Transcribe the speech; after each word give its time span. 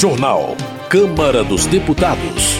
Jornal. 0.00 0.56
Câmara 0.88 1.44
dos 1.44 1.66
Deputados. 1.66 2.58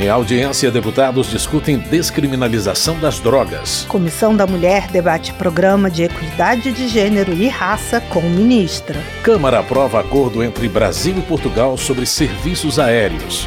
Em 0.00 0.08
audiência, 0.08 0.70
deputados 0.70 1.26
discutem 1.26 1.76
descriminalização 1.76 2.98
das 2.98 3.20
drogas. 3.20 3.84
Comissão 3.86 4.34
da 4.34 4.46
Mulher 4.46 4.90
debate 4.90 5.34
programa 5.34 5.90
de 5.90 6.04
equidade 6.04 6.72
de 6.72 6.88
gênero 6.88 7.34
e 7.34 7.48
raça 7.48 8.00
com 8.00 8.22
ministra. 8.22 8.98
Câmara 9.22 9.58
aprova 9.58 10.00
acordo 10.00 10.42
entre 10.42 10.70
Brasil 10.70 11.18
e 11.18 11.20
Portugal 11.20 11.76
sobre 11.76 12.06
serviços 12.06 12.78
aéreos. 12.78 13.46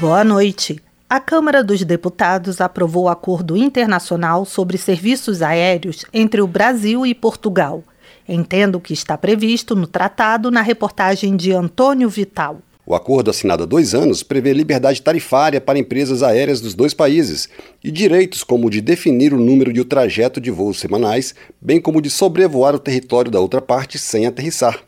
Boa 0.00 0.24
noite. 0.24 0.80
A 1.10 1.20
Câmara 1.20 1.62
dos 1.62 1.84
Deputados 1.84 2.62
aprovou 2.62 3.04
o 3.04 3.08
acordo 3.10 3.54
internacional 3.54 4.46
sobre 4.46 4.78
serviços 4.78 5.42
aéreos 5.42 6.06
entre 6.10 6.40
o 6.40 6.46
Brasil 6.46 7.04
e 7.04 7.14
Portugal. 7.14 7.84
Entendo 8.28 8.80
que 8.80 8.92
está 8.92 9.16
previsto 9.16 9.76
no 9.76 9.86
tratado 9.86 10.50
na 10.50 10.62
reportagem 10.62 11.36
de 11.36 11.52
Antônio 11.52 12.08
Vital. 12.08 12.60
O 12.84 12.94
acordo 12.94 13.30
assinado 13.30 13.64
há 13.64 13.66
dois 13.66 13.94
anos 13.94 14.22
prevê 14.22 14.52
liberdade 14.52 15.02
tarifária 15.02 15.60
para 15.60 15.78
empresas 15.78 16.22
aéreas 16.22 16.60
dos 16.60 16.72
dois 16.72 16.94
países 16.94 17.48
e 17.82 17.90
direitos 17.90 18.44
como 18.44 18.68
o 18.68 18.70
de 18.70 18.80
definir 18.80 19.34
o 19.34 19.40
número 19.40 19.76
e 19.76 19.80
o 19.80 19.84
trajeto 19.84 20.40
de 20.40 20.52
voos 20.52 20.78
semanais, 20.78 21.34
bem 21.60 21.80
como 21.80 22.00
de 22.00 22.08
sobrevoar 22.08 22.76
o 22.76 22.78
território 22.78 23.30
da 23.30 23.40
outra 23.40 23.60
parte 23.60 23.98
sem 23.98 24.24
aterrissar. 24.24 24.80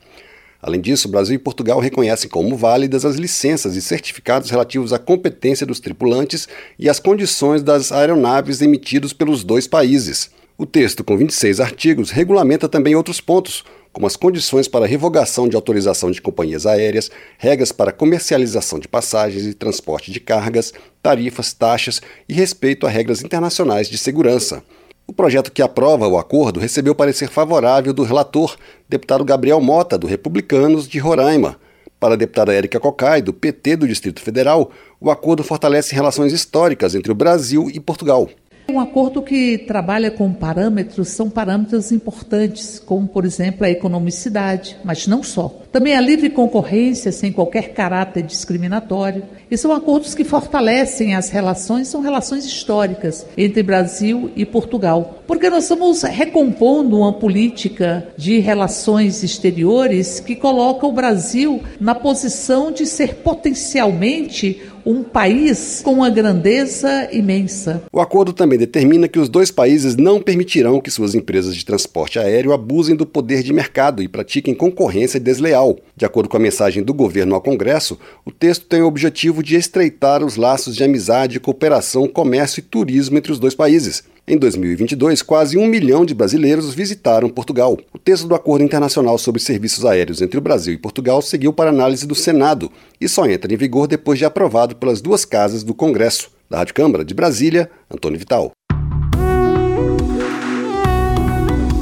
Além 0.63 0.81
disso, 0.81 1.09
Brasil 1.09 1.35
e 1.37 1.39
Portugal 1.39 1.81
reconhecem 1.81 2.29
como 2.31 2.57
válidas 2.57 3.05
as 3.05 3.17
licenças 3.17 3.77
e 3.77 3.83
certificados 3.83 4.51
relativos 4.51 4.93
à 4.93 4.99
competência 4.99 5.67
dos 5.67 5.81
tripulantes 5.81 6.49
e 6.79 6.89
às 6.89 7.01
condições 7.01 7.63
das 7.63 7.91
aeronaves 7.93 8.61
emitidos 8.61 9.13
pelos 9.13 9.43
dois 9.43 9.67
países. 9.67 10.31
O 10.61 10.67
texto, 10.67 11.05
com 11.05 11.17
26 11.17 11.61
artigos, 11.61 12.11
regulamenta 12.11 12.69
também 12.69 12.97
outros 12.97 13.21
pontos, 13.21 13.65
como 13.93 14.09
as 14.09 14.17
condições 14.17 14.67
para 14.67 14.89
revogação 14.89 15.49
de 15.49 15.55
autorização 15.55 16.11
de 16.11 16.21
companhias 16.21 16.67
aéreas, 16.67 17.13
regras 17.39 17.71
para 17.71 17.93
comercialização 17.93 18.81
de 18.81 18.89
passagens 18.89 19.47
e 19.47 19.55
transporte 19.55 20.11
de 20.11 20.19
cargas, 20.19 20.75
tarifas, 21.01 21.53
taxas 21.53 22.03
e 22.29 22.35
respeito 22.35 22.89
a 22.89 22.91
regras 22.91 23.23
internacionais 23.23 23.89
de 23.89 23.97
segurança. 23.97 24.65
O 25.07 25.13
projeto 25.13 25.53
que 25.53 25.63
aprova 25.63 26.09
o 26.09 26.19
acordo 26.19 26.59
recebeu 26.59 26.93
parecer 26.93 27.29
favorável 27.29 27.93
do 27.93 28.03
relator, 28.03 28.57
deputado 28.89 29.25
Gabriel 29.25 29.61
Mota, 29.61 29.97
do 29.97 30.09
Republicanos 30.09 30.89
de 30.89 30.99
Roraima. 30.99 31.57
Para 32.01 32.15
a 32.15 32.17
deputada 32.17 32.53
Érica 32.53 32.81
Cocai, 32.81 33.23
do 33.23 33.33
PT 33.33 33.77
do 33.77 33.87
Distrito 33.87 34.21
Federal, 34.21 34.73
o 35.01 35.09
acordo 35.09 35.45
fortalece 35.45 35.95
relações 35.95 36.33
históricas 36.33 36.97
entre 36.97 37.13
o 37.13 37.15
Brasil 37.15 37.71
e 37.73 37.79
Portugal. 37.79 38.29
Um 38.71 38.79
acordo 38.79 39.23
que 39.23 39.57
trabalha 39.57 40.11
com 40.11 40.31
parâmetros, 40.31 41.09
são 41.09 41.31
parâmetros 41.31 41.91
importantes, 41.91 42.79
como, 42.79 43.09
por 43.09 43.25
exemplo, 43.25 43.65
a 43.65 43.71
economicidade, 43.71 44.77
mas 44.85 45.07
não 45.07 45.23
só. 45.23 45.63
Também 45.71 45.95
a 45.95 46.01
livre 46.01 46.31
concorrência, 46.31 47.13
sem 47.13 47.31
qualquer 47.31 47.75
caráter 47.75 48.23
discriminatório. 48.23 49.23
E 49.51 49.57
são 49.57 49.73
acordos 49.73 50.15
que 50.15 50.25
fortalecem 50.25 51.15
as 51.15 51.29
relações, 51.29 51.89
são 51.89 52.01
relações 52.01 52.45
históricas 52.45 53.27
entre 53.37 53.63
Brasil 53.63 54.31
e 54.35 54.47
Portugal. 54.47 55.23
Porque 55.27 55.51
nós 55.51 55.65
estamos 55.65 56.03
recompondo 56.03 56.99
uma 56.99 57.13
política 57.13 58.09
de 58.17 58.39
relações 58.39 59.23
exteriores 59.23 60.21
que 60.21 60.35
coloca 60.35 60.87
o 60.87 60.93
Brasil 60.93 61.61
na 61.79 61.95
posição 61.95 62.73
de 62.73 62.87
ser 62.87 63.17
potencialmente 63.17 64.63
um 64.89 65.03
país 65.03 65.83
com 65.85 65.93
uma 65.93 66.09
grandeza 66.09 67.09
imensa. 67.13 67.83
O 67.93 68.01
acordo 68.01 68.33
também 68.33 68.59
determina 68.59 69.07
que 69.07 69.19
os 69.19 69.29
dois 69.29 69.51
países 69.51 69.97
não 69.97 70.19
permitirão 70.19 70.81
que 70.81 70.91
suas 70.91 71.15
empresas 71.15 71.55
de 71.55 71.63
transporte 71.63 72.19
aéreo 72.19 72.55
abusem 72.55 72.97
do 72.97 73.05
poder 73.05 73.43
de 73.43 73.53
mercado 73.53 74.03
e 74.03 74.09
pratiquem 74.09 74.55
concorrência 74.55 75.21
desleal. 75.21 75.58
De 75.97 76.05
acordo 76.05 76.29
com 76.29 76.37
a 76.37 76.41
mensagem 76.41 76.83
do 76.83 76.95
governo 76.95 77.35
ao 77.35 77.41
Congresso, 77.41 77.99
o 78.25 78.31
texto 78.31 78.67
tem 78.67 78.83
o 78.83 78.87
objetivo 78.87 79.43
de 79.43 79.57
estreitar 79.57 80.25
os 80.25 80.37
laços 80.37 80.77
de 80.77 80.85
amizade, 80.85 81.41
cooperação, 81.41 82.07
comércio 82.07 82.61
e 82.61 82.63
turismo 82.63 83.19
entre 83.19 83.33
os 83.33 83.39
dois 83.39 83.55
países. 83.55 84.05
Em 84.27 84.37
2022, 84.37 85.23
quase 85.23 85.57
um 85.57 85.67
milhão 85.67 86.05
de 86.05 86.15
brasileiros 86.15 86.75
visitaram 86.75 87.31
Portugal. 87.31 87.79
O 87.95 87.99
texto 87.99 88.29
do 88.29 88.35
Acordo 88.35 88.63
Internacional 88.63 89.17
sobre 89.17 89.41
Serviços 89.41 89.87
Aéreos 89.87 90.21
entre 90.21 90.37
o 90.37 90.43
Brasil 90.43 90.75
e 90.75 90.79
Portugal 90.79 91.23
seguiu 91.23 91.51
para 91.51 91.71
análise 91.71 92.07
do 92.07 92.15
Senado 92.15 92.71
e 93.01 93.09
só 93.09 93.27
entra 93.27 93.53
em 93.53 93.57
vigor 93.57 93.87
depois 93.87 94.19
de 94.19 94.27
aprovado 94.27 94.77
pelas 94.77 95.01
duas 95.01 95.25
casas 95.25 95.63
do 95.63 95.73
Congresso. 95.73 96.31
Da 96.51 96.59
Rádio 96.59 96.75
Câmara 96.75 97.05
de 97.05 97.15
Brasília, 97.15 97.71
Antônio 97.91 98.19
Vital. 98.19 98.53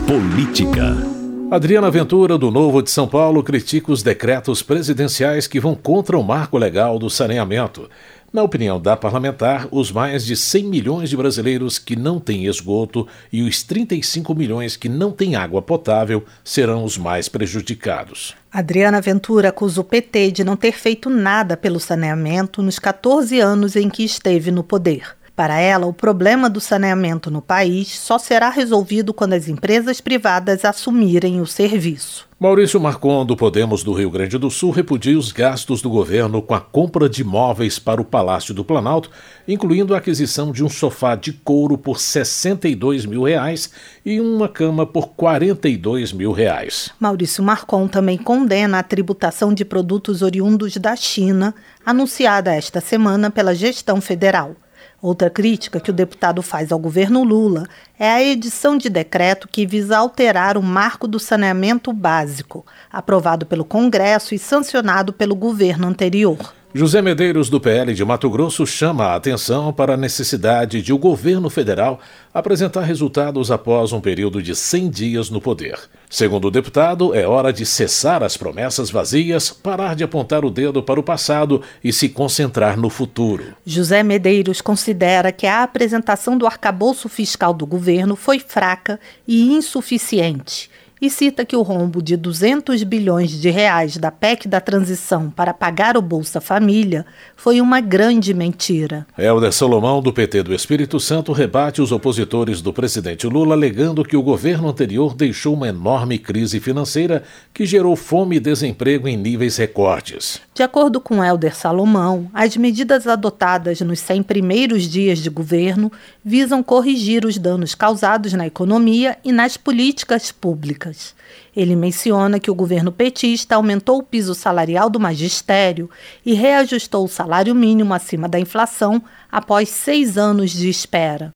Política. 0.06 1.15
Adriana 1.48 1.88
Ventura, 1.92 2.36
do 2.36 2.50
Novo 2.50 2.82
de 2.82 2.90
São 2.90 3.06
Paulo, 3.06 3.40
critica 3.40 3.92
os 3.92 4.02
decretos 4.02 4.62
presidenciais 4.62 5.46
que 5.46 5.60
vão 5.60 5.76
contra 5.76 6.18
o 6.18 6.22
marco 6.24 6.58
legal 6.58 6.98
do 6.98 7.08
saneamento. 7.08 7.88
Na 8.32 8.42
opinião 8.42 8.80
da 8.80 8.96
parlamentar, 8.96 9.68
os 9.70 9.92
mais 9.92 10.26
de 10.26 10.36
100 10.36 10.64
milhões 10.64 11.08
de 11.08 11.16
brasileiros 11.16 11.78
que 11.78 11.94
não 11.94 12.18
têm 12.18 12.46
esgoto 12.46 13.06
e 13.32 13.42
os 13.42 13.62
35 13.62 14.34
milhões 14.34 14.76
que 14.76 14.88
não 14.88 15.12
têm 15.12 15.36
água 15.36 15.62
potável 15.62 16.24
serão 16.42 16.82
os 16.82 16.98
mais 16.98 17.28
prejudicados. 17.28 18.34
Adriana 18.52 19.00
Ventura 19.00 19.50
acusa 19.50 19.80
o 19.80 19.84
PT 19.84 20.32
de 20.32 20.44
não 20.44 20.56
ter 20.56 20.72
feito 20.72 21.08
nada 21.08 21.56
pelo 21.56 21.78
saneamento 21.78 22.60
nos 22.60 22.78
14 22.80 23.38
anos 23.38 23.76
em 23.76 23.88
que 23.88 24.04
esteve 24.04 24.50
no 24.50 24.64
poder. 24.64 25.15
Para 25.36 25.60
ela, 25.60 25.84
o 25.84 25.92
problema 25.92 26.48
do 26.48 26.62
saneamento 26.62 27.30
no 27.30 27.42
país 27.42 27.88
só 27.88 28.18
será 28.18 28.48
resolvido 28.48 29.12
quando 29.12 29.34
as 29.34 29.48
empresas 29.48 30.00
privadas 30.00 30.64
assumirem 30.64 31.42
o 31.42 31.46
serviço. 31.46 32.26
Maurício 32.40 32.80
Marcon, 32.80 33.24
do 33.26 33.36
Podemos 33.36 33.82
do 33.82 33.92
Rio 33.92 34.10
Grande 34.10 34.38
do 34.38 34.50
Sul, 34.50 34.70
repudia 34.70 35.18
os 35.18 35.32
gastos 35.32 35.82
do 35.82 35.90
governo 35.90 36.40
com 36.40 36.54
a 36.54 36.60
compra 36.60 37.06
de 37.06 37.22
móveis 37.22 37.78
para 37.78 38.00
o 38.00 38.04
Palácio 38.04 38.54
do 38.54 38.64
Planalto, 38.64 39.10
incluindo 39.46 39.94
a 39.94 39.98
aquisição 39.98 40.52
de 40.52 40.64
um 40.64 40.70
sofá 40.70 41.14
de 41.14 41.34
couro 41.34 41.76
por 41.76 42.00
62 42.00 43.04
mil 43.04 43.22
reais 43.22 43.70
e 44.06 44.18
uma 44.18 44.48
cama 44.48 44.86
por 44.86 45.08
42 45.08 46.14
mil 46.14 46.32
reais. 46.32 46.90
Maurício 46.98 47.44
Marcon 47.44 47.86
também 47.88 48.16
condena 48.16 48.78
a 48.78 48.82
tributação 48.82 49.52
de 49.52 49.66
produtos 49.66 50.22
oriundos 50.22 50.78
da 50.78 50.96
China, 50.96 51.54
anunciada 51.84 52.54
esta 52.54 52.80
semana 52.80 53.30
pela 53.30 53.54
gestão 53.54 54.00
federal. 54.00 54.56
Outra 55.00 55.28
crítica 55.28 55.78
que 55.78 55.90
o 55.90 55.94
deputado 55.94 56.40
faz 56.40 56.72
ao 56.72 56.78
governo 56.78 57.22
Lula 57.22 57.68
é 57.98 58.10
a 58.10 58.22
edição 58.22 58.78
de 58.78 58.88
decreto 58.88 59.46
que 59.46 59.66
visa 59.66 59.98
alterar 59.98 60.56
o 60.56 60.62
marco 60.62 61.06
do 61.06 61.20
saneamento 61.20 61.92
básico, 61.92 62.64
aprovado 62.90 63.44
pelo 63.44 63.64
Congresso 63.64 64.34
e 64.34 64.38
sancionado 64.38 65.12
pelo 65.12 65.34
governo 65.34 65.86
anterior. 65.86 66.55
José 66.76 67.00
Medeiros, 67.00 67.48
do 67.48 67.58
PL 67.58 67.94
de 67.94 68.04
Mato 68.04 68.28
Grosso, 68.28 68.66
chama 68.66 69.06
a 69.06 69.14
atenção 69.14 69.72
para 69.72 69.94
a 69.94 69.96
necessidade 69.96 70.82
de 70.82 70.92
o 70.92 70.98
governo 70.98 71.48
federal 71.48 71.98
apresentar 72.34 72.82
resultados 72.82 73.50
após 73.50 73.94
um 73.94 74.00
período 74.00 74.42
de 74.42 74.54
100 74.54 74.90
dias 74.90 75.30
no 75.30 75.40
poder. 75.40 75.78
Segundo 76.10 76.48
o 76.48 76.50
deputado, 76.50 77.14
é 77.14 77.26
hora 77.26 77.50
de 77.50 77.64
cessar 77.64 78.22
as 78.22 78.36
promessas 78.36 78.90
vazias, 78.90 79.48
parar 79.48 79.96
de 79.96 80.04
apontar 80.04 80.44
o 80.44 80.50
dedo 80.50 80.82
para 80.82 81.00
o 81.00 81.02
passado 81.02 81.62
e 81.82 81.94
se 81.94 82.10
concentrar 82.10 82.78
no 82.78 82.90
futuro. 82.90 83.56
José 83.64 84.02
Medeiros 84.02 84.60
considera 84.60 85.32
que 85.32 85.46
a 85.46 85.62
apresentação 85.62 86.36
do 86.36 86.44
arcabouço 86.44 87.08
fiscal 87.08 87.54
do 87.54 87.64
governo 87.64 88.16
foi 88.16 88.38
fraca 88.38 89.00
e 89.26 89.50
insuficiente 89.50 90.68
e 91.00 91.10
cita 91.10 91.44
que 91.44 91.54
o 91.54 91.62
rombo 91.62 92.00
de 92.00 92.16
200 92.16 92.82
bilhões 92.82 93.30
de 93.30 93.50
reais 93.50 93.98
da 93.98 94.10
PEC 94.10 94.48
da 94.48 94.60
transição 94.60 95.30
para 95.30 95.52
pagar 95.52 95.96
o 95.96 96.02
Bolsa 96.02 96.40
Família 96.40 97.04
foi 97.36 97.60
uma 97.60 97.80
grande 97.80 98.32
mentira. 98.32 99.06
Helder 99.16 99.52
Salomão, 99.52 100.00
do 100.00 100.12
PT 100.12 100.42
do 100.42 100.54
Espírito 100.54 100.98
Santo, 100.98 101.32
rebate 101.32 101.82
os 101.82 101.92
opositores 101.92 102.62
do 102.62 102.72
presidente 102.72 103.26
Lula, 103.26 103.54
alegando 103.54 104.04
que 104.04 104.16
o 104.16 104.22
governo 104.22 104.68
anterior 104.68 105.14
deixou 105.14 105.54
uma 105.54 105.68
enorme 105.68 106.18
crise 106.18 106.60
financeira 106.60 107.22
que 107.52 107.66
gerou 107.66 107.94
fome 107.94 108.36
e 108.36 108.40
desemprego 108.40 109.06
em 109.06 109.18
níveis 109.18 109.58
recortes. 109.58 110.40
De 110.54 110.62
acordo 110.62 110.98
com 110.98 111.22
Helder 111.22 111.54
Salomão, 111.54 112.30
as 112.32 112.56
medidas 112.56 113.06
adotadas 113.06 113.80
nos 113.82 114.00
100 114.00 114.22
primeiros 114.22 114.84
dias 114.84 115.18
de 115.18 115.28
governo 115.28 115.92
visam 116.24 116.62
corrigir 116.62 117.26
os 117.26 117.36
danos 117.36 117.74
causados 117.74 118.32
na 118.32 118.46
economia 118.46 119.18
e 119.22 119.30
nas 119.30 119.58
políticas 119.58 120.32
públicas 120.32 120.85
públicas. 120.86 121.14
Ele 121.54 121.74
menciona 121.74 122.38
que 122.38 122.50
o 122.50 122.54
governo 122.54 122.92
petista 122.92 123.56
aumentou 123.56 123.98
o 123.98 124.02
piso 124.02 124.34
salarial 124.34 124.88
do 124.90 125.00
magistério 125.00 125.90
e 126.24 126.34
reajustou 126.34 127.04
o 127.04 127.08
salário 127.08 127.54
mínimo 127.54 127.94
acima 127.94 128.28
da 128.28 128.38
inflação 128.38 129.02
após 129.30 129.68
seis 129.68 130.18
anos 130.18 130.50
de 130.50 130.68
espera. 130.68 131.30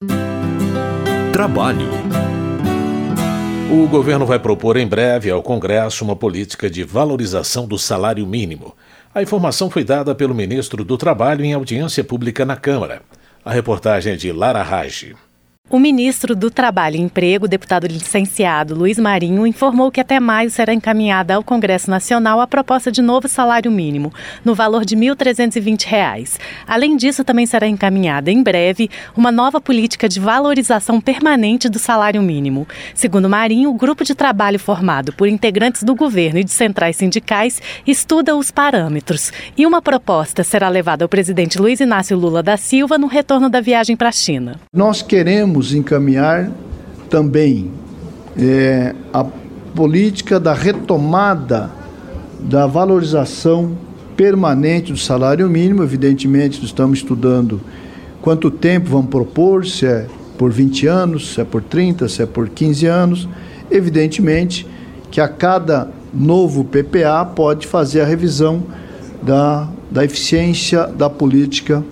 Trabalho. 1.32 1.88
O 3.73 3.87
governo 3.87 4.26
vai 4.26 4.38
propor 4.38 4.76
em 4.76 4.87
breve 4.87 5.31
ao 5.31 5.43
Congresso 5.43 6.05
uma 6.05 6.17
política 6.17 6.69
de 6.69 6.82
valorização 6.82 7.67
do 7.67 7.79
salário 7.79 8.26
mínimo. 8.26 8.75
A 9.14 9.23
informação 9.23 9.70
foi 9.70 9.85
dada 9.85 10.14
pelo 10.14 10.35
ministro 10.35 10.85
do 10.85 10.99
Trabalho 10.99 11.44
em 11.44 11.53
audiência 11.53 12.03
pública 12.03 12.44
na 12.44 12.56
Câmara. 12.56 13.03
A 13.44 13.53
reportagem 13.53 14.12
é 14.12 14.17
de 14.17 14.32
Lara 14.32 14.62
Rage. 14.62 15.14
O 15.72 15.78
ministro 15.78 16.34
do 16.34 16.50
Trabalho 16.50 16.96
e 16.96 17.00
Emprego, 17.00 17.46
deputado 17.46 17.87
licenciado 17.87 18.75
Luiz 18.75 18.99
Marinho, 18.99 19.46
informou 19.46 19.88
que 19.88 20.00
até 20.00 20.19
maio 20.19 20.50
será 20.50 20.75
encaminhada 20.75 21.37
ao 21.37 21.44
Congresso 21.44 21.88
Nacional 21.88 22.40
a 22.40 22.46
proposta 22.49 22.90
de 22.90 23.00
novo 23.00 23.28
salário 23.28 23.70
mínimo, 23.70 24.12
no 24.44 24.52
valor 24.52 24.84
de 24.84 24.96
R$ 24.96 25.14
1.320. 25.14 26.40
Além 26.67 26.96
disso, 26.96 27.22
também 27.22 27.46
será 27.46 27.69
encaminhada 27.69 28.32
em 28.32 28.43
breve 28.43 28.90
uma 29.17 29.31
nova 29.31 29.61
política 29.61 30.08
de 30.08 30.19
valorização 30.19 31.00
permanente 31.00 31.69
do 31.69 31.78
salário 31.78 32.20
mínimo. 32.20 32.67
Segundo 32.93 33.28
Marinho, 33.28 33.70
o 33.70 33.75
grupo 33.75 34.02
de 34.02 34.17
trabalho 34.17 34.58
formado 34.58 35.12
por 35.12 35.28
integrantes 35.28 35.84
do 35.84 35.94
governo 35.94 36.40
e 36.40 36.44
de 36.44 36.50
centrais 36.50 36.96
sindicais 36.96 37.62
estuda 37.87 38.34
os 38.34 38.50
parâmetros 38.50 39.32
e 39.56 39.64
uma 39.64 39.81
proposta 39.81 40.43
será 40.43 40.69
levada 40.69 41.05
ao 41.05 41.08
presidente 41.08 41.61
Luiz 41.61 41.78
Inácio 41.78 42.19
Lula 42.19 42.43
da 42.43 42.56
Silva 42.56 42.99
no 42.99 43.06
retorno 43.06 43.49
da 43.49 43.61
viagem 43.61 43.94
para 43.94 44.08
a 44.08 44.12
China. 44.12 44.58
Nós 44.75 45.00
queremos 45.00 45.60
encaminhar 45.73 46.51
também 47.09 47.71
é, 48.39 48.95
a 49.12 49.25
política 49.75 50.39
da 50.39 50.53
retomada 50.53 51.71
da 52.41 52.67
valorização 52.67 53.77
permanente 54.17 54.93
do 54.93 54.99
salário 54.99 55.49
mínimo. 55.49 55.83
Evidentemente, 55.83 56.65
estamos 56.65 56.99
estudando 56.99 57.61
quanto 58.21 58.51
tempo 58.51 58.91
vamos 58.91 59.11
propor, 59.11 59.67
se 59.67 59.87
é 59.87 60.07
por 60.39 60.51
20 60.51 60.87
anos, 60.87 61.35
se 61.35 61.41
é 61.41 61.45
por 61.45 61.63
30, 61.63 62.09
se 62.09 62.23
é 62.23 62.27
por 62.27 62.49
15 62.49 62.87
anos. 62.87 63.29
Evidentemente 63.71 64.67
que 65.11 65.21
a 65.21 65.29
cada 65.29 65.89
novo 66.13 66.65
PPA 66.65 67.25
pode 67.25 67.67
fazer 67.67 68.01
a 68.01 68.05
revisão 68.05 68.63
da, 69.23 69.69
da 69.91 70.05
eficiência 70.05 70.87
da 70.87 71.11
política 71.11 71.85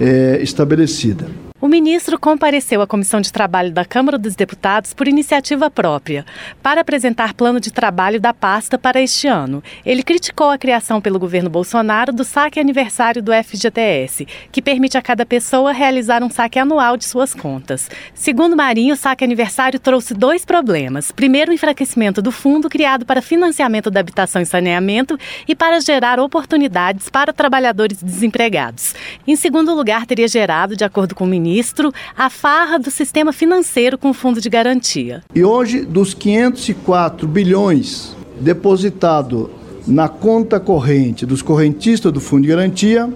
é, 0.00 0.40
estabelecida. 0.42 1.41
O 1.62 1.68
ministro 1.68 2.18
compareceu 2.18 2.82
à 2.82 2.88
Comissão 2.88 3.20
de 3.20 3.32
Trabalho 3.32 3.70
da 3.70 3.84
Câmara 3.84 4.18
dos 4.18 4.34
Deputados 4.34 4.92
por 4.92 5.06
iniciativa 5.06 5.70
própria, 5.70 6.26
para 6.60 6.80
apresentar 6.80 7.34
plano 7.34 7.60
de 7.60 7.72
trabalho 7.72 8.20
da 8.20 8.34
pasta 8.34 8.76
para 8.76 9.00
este 9.00 9.28
ano. 9.28 9.62
Ele 9.86 10.02
criticou 10.02 10.50
a 10.50 10.58
criação 10.58 11.00
pelo 11.00 11.20
governo 11.20 11.48
Bolsonaro 11.48 12.12
do 12.12 12.24
saque 12.24 12.58
aniversário 12.58 13.22
do 13.22 13.30
FGTS, 13.32 14.26
que 14.50 14.60
permite 14.60 14.98
a 14.98 15.02
cada 15.02 15.24
pessoa 15.24 15.70
realizar 15.70 16.24
um 16.24 16.28
saque 16.28 16.58
anual 16.58 16.96
de 16.96 17.04
suas 17.04 17.32
contas. 17.32 17.88
Segundo 18.12 18.56
Marinho, 18.56 18.94
o 18.94 18.96
saque 18.96 19.22
aniversário 19.22 19.78
trouxe 19.78 20.14
dois 20.14 20.44
problemas. 20.44 21.12
Primeiro, 21.12 21.52
o 21.52 21.54
enfraquecimento 21.54 22.20
do 22.20 22.32
fundo 22.32 22.68
criado 22.68 23.06
para 23.06 23.22
financiamento 23.22 23.88
da 23.88 24.00
habitação 24.00 24.42
e 24.42 24.46
saneamento 24.46 25.16
e 25.46 25.54
para 25.54 25.80
gerar 25.80 26.18
oportunidades 26.18 27.08
para 27.08 27.32
trabalhadores 27.32 28.02
desempregados. 28.02 28.96
Em 29.24 29.36
segundo 29.36 29.72
lugar, 29.76 30.06
teria 30.06 30.26
gerado, 30.26 30.74
de 30.74 30.82
acordo 30.82 31.14
com 31.14 31.22
o 31.22 31.28
ministro, 31.28 31.51
ministro 31.52 31.92
a 32.16 32.30
farra 32.30 32.78
do 32.78 32.90
sistema 32.90 33.32
financeiro 33.32 33.98
com 33.98 34.14
fundo 34.14 34.40
de 34.40 34.48
garantia. 34.48 35.22
E 35.34 35.44
hoje, 35.44 35.82
dos 35.82 36.14
504 36.14 37.28
bilhões 37.28 38.16
depositado 38.40 39.50
na 39.86 40.08
conta 40.08 40.58
corrente 40.58 41.26
dos 41.26 41.42
correntistas 41.42 42.10
do 42.10 42.20
fundo 42.20 42.42
de 42.42 42.48
garantia, 42.48 43.12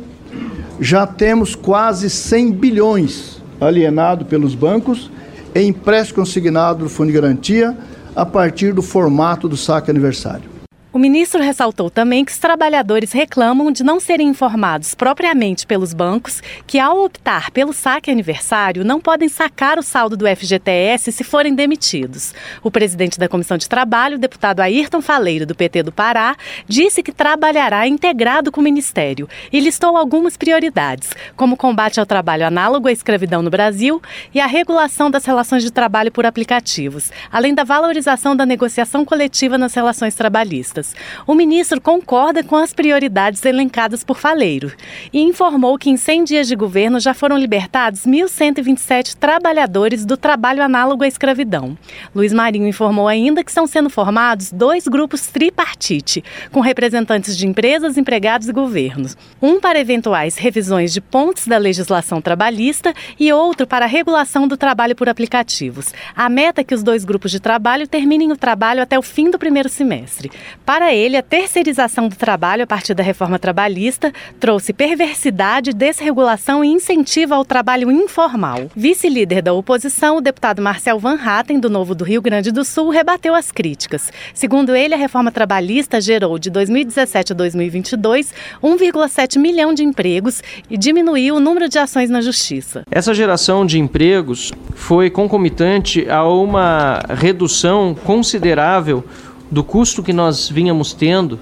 já 0.78 1.06
temos 1.06 1.54
quase 1.54 2.10
100 2.10 2.52
bilhões 2.52 3.42
alienado 3.58 4.26
pelos 4.26 4.54
bancos 4.54 5.10
em 5.54 5.68
empréstimo 5.68 6.18
consignado 6.18 6.84
do 6.84 6.90
fundo 6.90 7.06
de 7.06 7.14
garantia 7.14 7.74
a 8.14 8.26
partir 8.26 8.74
do 8.74 8.82
formato 8.82 9.48
do 9.48 9.56
saque 9.56 9.90
aniversário. 9.90 10.55
O 10.96 10.98
ministro 10.98 11.42
ressaltou 11.42 11.90
também 11.90 12.24
que 12.24 12.32
os 12.32 12.38
trabalhadores 12.38 13.12
reclamam 13.12 13.70
de 13.70 13.84
não 13.84 14.00
serem 14.00 14.28
informados 14.28 14.94
propriamente 14.94 15.66
pelos 15.66 15.92
bancos 15.92 16.42
que, 16.66 16.78
ao 16.78 17.04
optar 17.04 17.50
pelo 17.50 17.74
saque 17.74 18.10
aniversário, 18.10 18.82
não 18.82 18.98
podem 18.98 19.28
sacar 19.28 19.78
o 19.78 19.82
saldo 19.82 20.16
do 20.16 20.26
FGTS 20.26 21.12
se 21.12 21.22
forem 21.22 21.54
demitidos. 21.54 22.32
O 22.62 22.70
presidente 22.70 23.18
da 23.18 23.28
Comissão 23.28 23.58
de 23.58 23.68
Trabalho, 23.68 24.18
deputado 24.18 24.60
Ayrton 24.60 25.02
Faleiro, 25.02 25.44
do 25.44 25.54
PT 25.54 25.82
do 25.82 25.92
Pará, 25.92 26.34
disse 26.66 27.02
que 27.02 27.12
trabalhará 27.12 27.86
integrado 27.86 28.50
com 28.50 28.62
o 28.62 28.64
Ministério 28.64 29.28
e 29.52 29.60
listou 29.60 29.98
algumas 29.98 30.34
prioridades, 30.34 31.10
como 31.36 31.56
o 31.56 31.58
combate 31.58 32.00
ao 32.00 32.06
trabalho 32.06 32.46
análogo 32.46 32.88
à 32.88 32.92
escravidão 32.92 33.42
no 33.42 33.50
Brasil 33.50 34.00
e 34.32 34.40
a 34.40 34.46
regulação 34.46 35.10
das 35.10 35.26
relações 35.26 35.62
de 35.62 35.70
trabalho 35.70 36.10
por 36.10 36.24
aplicativos, 36.24 37.12
além 37.30 37.54
da 37.54 37.64
valorização 37.64 38.34
da 38.34 38.46
negociação 38.46 39.04
coletiva 39.04 39.58
nas 39.58 39.74
relações 39.74 40.14
trabalhistas. 40.14 40.85
O 41.26 41.34
ministro 41.34 41.80
concorda 41.80 42.42
com 42.42 42.56
as 42.56 42.72
prioridades 42.72 43.44
elencadas 43.44 44.04
por 44.04 44.18
Faleiro 44.18 44.72
e 45.12 45.20
informou 45.20 45.78
que 45.78 45.90
em 45.90 45.96
100 45.96 46.24
dias 46.24 46.48
de 46.48 46.56
governo 46.56 47.00
já 47.00 47.14
foram 47.14 47.36
libertados 47.36 48.02
1.127 48.02 49.14
trabalhadores 49.14 50.04
do 50.04 50.16
trabalho 50.16 50.62
análogo 50.62 51.04
à 51.04 51.08
escravidão. 51.08 51.76
Luiz 52.14 52.32
Marinho 52.32 52.66
informou 52.66 53.08
ainda 53.08 53.42
que 53.42 53.50
estão 53.50 53.66
sendo 53.66 53.90
formados 53.90 54.50
dois 54.50 54.86
grupos 54.86 55.26
tripartite, 55.26 56.22
com 56.50 56.60
representantes 56.60 57.36
de 57.36 57.46
empresas, 57.46 57.96
empregados 57.96 58.48
e 58.48 58.52
governos. 58.52 59.16
Um 59.40 59.60
para 59.60 59.80
eventuais 59.80 60.36
revisões 60.36 60.92
de 60.92 61.00
pontos 61.00 61.46
da 61.46 61.58
legislação 61.58 62.20
trabalhista 62.20 62.94
e 63.18 63.32
outro 63.32 63.66
para 63.66 63.84
a 63.84 63.88
regulação 63.88 64.46
do 64.48 64.56
trabalho 64.56 64.94
por 64.94 65.08
aplicativos. 65.08 65.92
A 66.14 66.28
meta 66.28 66.60
é 66.60 66.64
que 66.64 66.74
os 66.74 66.82
dois 66.82 67.04
grupos 67.04 67.30
de 67.30 67.40
trabalho 67.40 67.86
terminem 67.86 68.32
o 68.32 68.36
trabalho 68.36 68.82
até 68.82 68.98
o 68.98 69.02
fim 69.02 69.30
do 69.30 69.38
primeiro 69.38 69.68
semestre. 69.68 70.30
Para 70.66 70.92
ele, 70.92 71.16
a 71.16 71.22
terceirização 71.22 72.08
do 72.08 72.16
trabalho 72.16 72.64
a 72.64 72.66
partir 72.66 72.92
da 72.92 73.00
reforma 73.00 73.38
trabalhista 73.38 74.12
trouxe 74.40 74.72
perversidade, 74.72 75.72
desregulação 75.72 76.64
e 76.64 76.68
incentivo 76.68 77.34
ao 77.34 77.44
trabalho 77.44 77.88
informal. 77.88 78.68
Vice-líder 78.74 79.42
da 79.42 79.52
oposição, 79.52 80.16
o 80.16 80.20
deputado 80.20 80.60
Marcel 80.60 80.98
Van 80.98 81.16
Hatten, 81.24 81.60
do 81.60 81.70
Novo 81.70 81.94
do 81.94 82.02
Rio 82.02 82.20
Grande 82.20 82.50
do 82.50 82.64
Sul, 82.64 82.88
rebateu 82.88 83.32
as 83.32 83.52
críticas. 83.52 84.10
Segundo 84.34 84.74
ele, 84.74 84.92
a 84.92 84.96
reforma 84.96 85.30
trabalhista 85.30 86.00
gerou 86.00 86.36
de 86.36 86.50
2017 86.50 87.32
a 87.32 87.36
2022 87.36 88.34
1,7 88.60 89.38
milhão 89.38 89.72
de 89.72 89.84
empregos 89.84 90.42
e 90.68 90.76
diminuiu 90.76 91.36
o 91.36 91.40
número 91.40 91.68
de 91.68 91.78
ações 91.78 92.10
na 92.10 92.20
justiça. 92.20 92.82
Essa 92.90 93.14
geração 93.14 93.64
de 93.64 93.78
empregos 93.78 94.52
foi 94.74 95.10
concomitante 95.10 96.10
a 96.10 96.24
uma 96.24 97.00
redução 97.08 97.94
considerável 97.94 99.04
do 99.50 99.64
custo 99.64 100.02
que 100.02 100.12
nós 100.12 100.48
vínhamos 100.48 100.92
tendo 100.92 101.40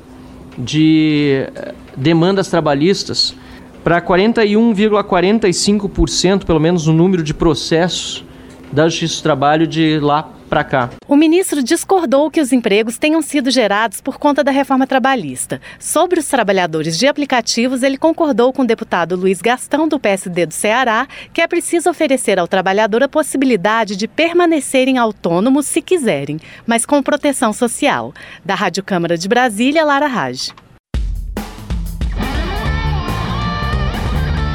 de 0.57 1.49
eh, 1.55 1.75
demandas 1.97 2.49
trabalhistas 2.49 3.35
para 3.83 4.01
41,45%, 4.01 6.45
pelo 6.45 6.61
menos, 6.61 6.87
no 6.87 6.93
número 6.93 7.23
de 7.23 7.35
processos 7.35 8.25
da 8.73 8.89
Justiça 8.89 9.21
do 9.21 9.23
Trabalho 9.23 9.67
de 9.67 9.99
lá 10.01 10.31
para 10.45 10.65
cá. 10.65 10.91
O 11.09 11.17
ministro 11.17 11.63
discordou 11.63 12.31
que 12.31 12.41
os 12.41 12.53
empregos 12.53 12.99
tenham 12.99 13.21
sido 13.23 13.51
gerados 13.51 14.01
por 14.01 14.19
conta 14.19 14.45
da 14.45 14.51
reforma 14.51 14.87
trabalhista. 14.87 15.61
Sobre 15.79 16.21
os 16.21 16.27
trabalhadores 16.27 16.99
de 16.99 17.07
aplicativos, 17.07 17.83
ele 17.83 17.97
concordou 17.97 18.53
com 18.53 18.63
o 18.63 18.67
deputado 18.67 19.17
Luiz 19.17 19.41
Gastão, 19.41 19.89
do 19.89 19.99
PSD 19.99 20.47
do 20.47 20.55
Ceará, 20.55 21.07
que 21.33 21.41
é 21.41 21.47
preciso 21.47 21.91
oferecer 21.91 22.39
ao 22.39 22.49
trabalhador 22.49 23.03
a 23.03 23.09
possibilidade 23.09 23.97
de 23.97 24.07
permanecerem 24.07 24.99
autônomos 24.99 25.67
se 25.67 25.81
quiserem, 25.81 26.39
mas 26.67 26.87
com 26.87 27.03
proteção 27.03 27.53
social. 27.53 28.13
Da 28.45 28.55
Rádio 28.55 28.83
Câmara 28.83 29.17
de 29.17 29.29
Brasília, 29.29 29.85
Lara 29.85 30.07
Raj. 30.07 30.53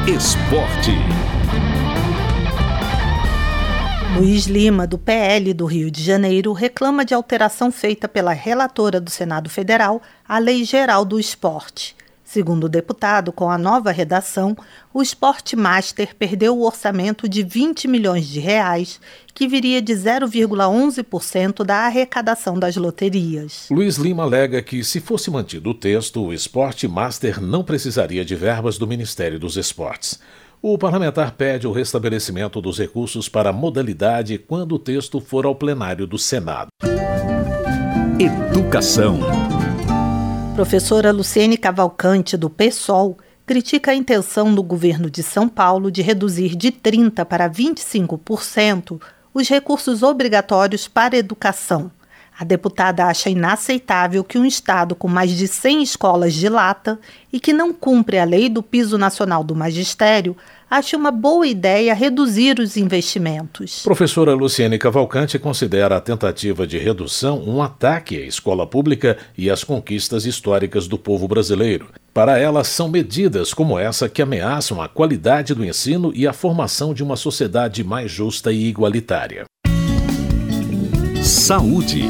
Esporte. 0.07 1.38
Luiz 4.19 4.47
Lima, 4.47 4.85
do 4.85 4.97
PL 4.97 5.53
do 5.53 5.65
Rio 5.65 5.89
de 5.89 6.03
Janeiro, 6.03 6.51
reclama 6.51 7.05
de 7.05 7.13
alteração 7.13 7.71
feita 7.71 8.05
pela 8.05 8.33
relatora 8.33 8.99
do 8.99 9.09
Senado 9.09 9.49
Federal 9.49 10.01
à 10.27 10.37
Lei 10.39 10.65
Geral 10.65 11.05
do 11.05 11.17
Esporte. 11.17 11.95
Segundo 12.21 12.65
o 12.65 12.69
deputado, 12.69 13.31
com 13.31 13.49
a 13.49 13.57
nova 13.57 13.91
redação, 13.91 14.57
o 14.93 15.01
Esporte 15.01 15.55
Master 15.55 16.13
perdeu 16.17 16.57
o 16.57 16.65
orçamento 16.65 17.29
de 17.29 17.43
20 17.43 17.87
milhões 17.87 18.27
de 18.27 18.41
reais, 18.41 18.99
que 19.33 19.47
viria 19.47 19.81
de 19.81 19.93
0,11% 19.93 21.63
da 21.63 21.85
arrecadação 21.85 22.59
das 22.59 22.75
loterias. 22.75 23.67
Luiz 23.71 23.95
Lima 23.95 24.23
alega 24.23 24.61
que, 24.61 24.83
se 24.83 24.99
fosse 24.99 25.31
mantido 25.31 25.69
o 25.69 25.73
texto, 25.73 26.21
o 26.21 26.33
Esporte 26.33 26.89
Master 26.89 27.41
não 27.41 27.63
precisaria 27.63 28.25
de 28.25 28.35
verbas 28.35 28.77
do 28.77 28.85
Ministério 28.85 29.39
dos 29.39 29.55
Esportes. 29.55 30.19
O 30.61 30.77
parlamentar 30.77 31.31
pede 31.35 31.65
o 31.65 31.71
restabelecimento 31.71 32.59
dos 32.59 32.77
recursos 32.77 33.29
para 33.29 33.51
a 33.51 33.53
modalidade 33.53 34.37
quando 34.37 34.75
o 34.75 34.79
texto 34.79 35.21
for 35.21 35.45
ao 35.45 35.55
plenário 35.55 36.05
do 36.05 36.17
Senado. 36.17 36.67
Educação. 38.19 39.21
Professora 40.55 41.13
Luciene 41.13 41.55
Cavalcante, 41.55 42.35
do 42.35 42.49
PSOL, 42.49 43.17
critica 43.45 43.91
a 43.91 43.95
intenção 43.95 44.53
do 44.53 44.61
governo 44.61 45.09
de 45.09 45.23
São 45.23 45.47
Paulo 45.47 45.89
de 45.89 46.01
reduzir 46.01 46.57
de 46.57 46.73
30% 46.73 47.23
para 47.23 47.49
25% 47.49 49.01
os 49.33 49.47
recursos 49.47 50.03
obrigatórios 50.03 50.89
para 50.89 51.15
a 51.15 51.19
educação. 51.19 51.89
A 52.39 52.45
deputada 52.45 53.03
acha 53.03 53.29
inaceitável 53.29 54.23
que 54.23 54.37
um 54.37 54.45
Estado 54.45 54.95
com 54.95 55.09
mais 55.09 55.31
de 55.31 55.45
100 55.45 55.83
escolas 55.83 56.33
de 56.33 56.47
lata 56.47 56.97
e 57.33 57.37
que 57.37 57.51
não 57.51 57.73
cumpre 57.73 58.17
a 58.17 58.23
lei 58.23 58.47
do 58.47 58.63
piso 58.63 58.97
nacional 58.97 59.43
do 59.43 59.53
magistério 59.53 60.37
acha 60.71 60.95
uma 60.95 61.11
boa 61.11 61.45
ideia 61.45 61.93
reduzir 61.93 62.57
os 62.57 62.77
investimentos. 62.77 63.81
Professora 63.83 64.33
Luciene 64.33 64.77
Cavalcante 64.77 65.37
considera 65.37 65.97
a 65.97 66.01
tentativa 66.01 66.65
de 66.65 66.77
redução 66.77 67.43
um 67.45 67.61
ataque 67.61 68.15
à 68.15 68.25
escola 68.25 68.65
pública 68.65 69.17
e 69.37 69.49
às 69.49 69.65
conquistas 69.65 70.25
históricas 70.25 70.87
do 70.87 70.97
povo 70.97 71.27
brasileiro. 71.27 71.89
Para 72.13 72.37
ela, 72.37 72.63
são 72.63 72.87
medidas 72.87 73.53
como 73.53 73.77
essa 73.77 74.07
que 74.07 74.21
ameaçam 74.21 74.81
a 74.81 74.87
qualidade 74.87 75.53
do 75.53 75.65
ensino 75.65 76.13
e 76.15 76.25
a 76.25 76.31
formação 76.31 76.93
de 76.93 77.03
uma 77.03 77.17
sociedade 77.17 77.83
mais 77.83 78.09
justa 78.09 78.49
e 78.49 78.65
igualitária. 78.65 79.43
Saúde. 81.49 82.03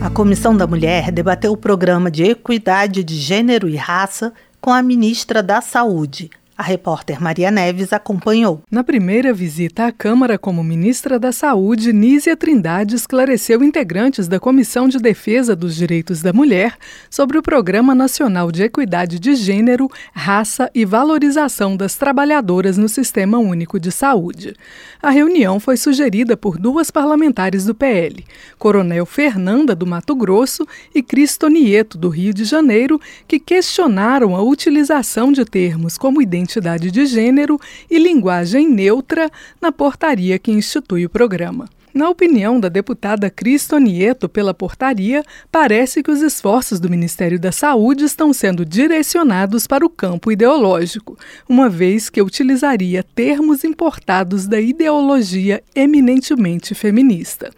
A 0.00 0.08
Comissão 0.08 0.56
da 0.56 0.66
Mulher 0.66 1.12
debateu 1.12 1.52
o 1.52 1.56
programa 1.56 2.10
de 2.10 2.24
equidade 2.24 3.04
de 3.04 3.14
gênero 3.14 3.68
e 3.68 3.76
raça 3.76 4.32
com 4.58 4.70
a 4.70 4.82
ministra 4.82 5.42
da 5.42 5.60
Saúde, 5.60 6.30
a 6.56 6.62
repórter 6.62 7.22
Maria 7.22 7.50
Neves 7.50 7.92
acompanhou. 7.92 8.62
Na 8.70 8.82
primeira 8.82 9.32
visita 9.34 9.86
à 9.86 9.92
Câmara 9.92 10.38
como 10.38 10.64
ministra 10.64 11.18
da 11.18 11.30
Saúde, 11.30 11.92
Nízia 11.92 12.34
Trindade 12.34 12.96
esclareceu 12.96 13.62
integrantes 13.62 14.26
da 14.26 14.40
Comissão 14.40 14.88
de 14.88 14.98
Defesa 14.98 15.54
dos 15.54 15.76
Direitos 15.76 16.22
da 16.22 16.32
Mulher 16.32 16.76
sobre 17.10 17.36
o 17.36 17.42
Programa 17.42 17.94
Nacional 17.94 18.50
de 18.50 18.62
Equidade 18.62 19.18
de 19.18 19.34
Gênero, 19.34 19.90
Raça 20.14 20.70
e 20.74 20.86
Valorização 20.86 21.76
das 21.76 21.96
Trabalhadoras 21.96 22.78
no 22.78 22.88
Sistema 22.88 23.38
Único 23.38 23.78
de 23.78 23.92
Saúde. 23.92 24.54
A 25.02 25.10
reunião 25.10 25.60
foi 25.60 25.76
sugerida 25.76 26.38
por 26.38 26.56
duas 26.56 26.90
parlamentares 26.90 27.66
do 27.66 27.74
PL, 27.74 28.24
Coronel 28.58 29.04
Fernanda 29.04 29.74
do 29.74 29.86
Mato 29.86 30.14
Grosso 30.14 30.66
e 30.94 31.02
Cristo 31.02 31.48
Nieto 31.48 31.98
do 31.98 32.08
Rio 32.08 32.32
de 32.32 32.44
Janeiro, 32.44 32.98
que 33.28 33.38
questionaram 33.38 34.34
a 34.34 34.42
utilização 34.42 35.30
de 35.30 35.44
termos 35.44 35.98
como 35.98 36.22
identidade 36.22 36.45
identidade 36.46 36.90
de 36.92 37.04
gênero 37.04 37.60
e 37.90 37.98
linguagem 37.98 38.68
neutra 38.68 39.28
na 39.60 39.72
portaria 39.72 40.38
que 40.38 40.52
institui 40.52 41.04
o 41.04 41.10
programa. 41.10 41.68
Na 41.96 42.10
opinião 42.10 42.60
da 42.60 42.68
deputada 42.68 43.30
Cristo 43.30 43.78
Nieto 43.78 44.28
pela 44.28 44.52
portaria, 44.52 45.24
parece 45.50 46.02
que 46.02 46.10
os 46.10 46.20
esforços 46.20 46.78
do 46.78 46.90
Ministério 46.90 47.40
da 47.40 47.50
Saúde 47.50 48.04
estão 48.04 48.34
sendo 48.34 48.66
direcionados 48.66 49.66
para 49.66 49.82
o 49.82 49.88
campo 49.88 50.30
ideológico, 50.30 51.16
uma 51.48 51.70
vez 51.70 52.10
que 52.10 52.20
utilizaria 52.20 53.02
termos 53.02 53.64
importados 53.64 54.46
da 54.46 54.60
ideologia 54.60 55.62
eminentemente 55.74 56.74
feminista. 56.74 57.50